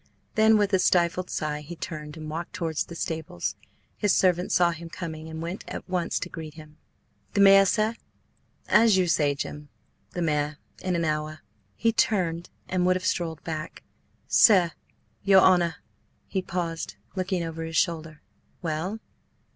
[0.33, 3.55] Then with a stifled sigh he turned and walked towards the stables.
[3.95, 6.77] His servant saw him coming and went at once to meet him.
[7.35, 7.93] "The mare, sir?"
[8.67, 10.57] "As you say, Jim–the mare.
[10.81, 11.41] In an hour."
[11.75, 13.83] He turned and would have strolled back.
[14.27, 15.75] "Sir–your honour!"
[16.25, 18.23] He paused, looking over his shoulder.
[18.63, 18.97] "Well?"